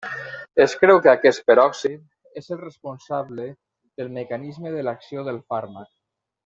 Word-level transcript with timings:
Es 0.63 0.71
creu 0.83 1.01
que 1.07 1.11
aquest 1.11 1.43
peròxid 1.51 2.41
és 2.43 2.49
el 2.57 2.61
responsable 2.63 3.45
pel 4.01 4.13
mecanisme 4.19 4.77
de 4.79 4.87
l'acció 4.89 5.31
del 5.31 5.43
fàrmac. 5.55 5.91